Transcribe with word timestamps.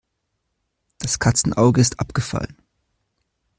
Das 0.97 1.19
Katzenauge 1.19 1.79
ist 1.79 1.99
abgefallen. 1.99 2.57